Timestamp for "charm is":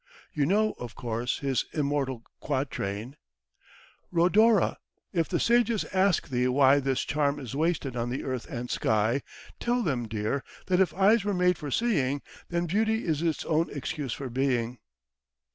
7.03-7.55